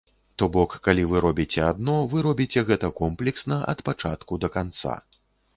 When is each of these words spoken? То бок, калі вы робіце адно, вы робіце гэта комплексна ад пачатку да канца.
То 0.41 0.45
бок, 0.53 0.71
калі 0.87 1.03
вы 1.11 1.19
робіце 1.25 1.61
адно, 1.71 1.99
вы 2.13 2.23
робіце 2.29 2.65
гэта 2.71 2.91
комплексна 3.03 3.61
ад 3.75 3.87
пачатку 3.91 4.33
да 4.47 4.53
канца. 4.59 4.99